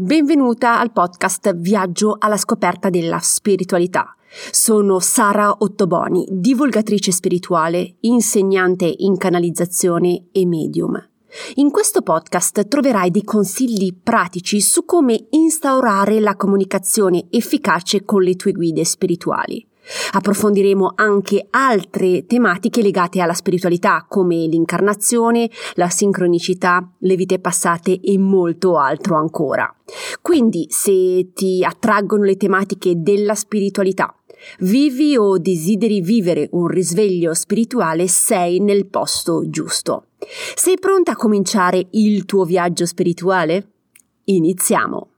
[0.00, 4.14] Benvenuta al podcast Viaggio alla scoperta della spiritualità.
[4.52, 11.04] Sono Sara Ottoboni, divulgatrice spirituale, insegnante in canalizzazione e medium.
[11.56, 18.36] In questo podcast troverai dei consigli pratici su come instaurare la comunicazione efficace con le
[18.36, 19.67] tue guide spirituali.
[20.12, 28.18] Approfondiremo anche altre tematiche legate alla spiritualità come l'incarnazione, la sincronicità, le vite passate e
[28.18, 29.72] molto altro ancora.
[30.22, 34.14] Quindi se ti attraggono le tematiche della spiritualità,
[34.60, 40.04] vivi o desideri vivere un risveglio spirituale, sei nel posto giusto.
[40.54, 43.68] Sei pronta a cominciare il tuo viaggio spirituale?
[44.24, 45.08] Iniziamo!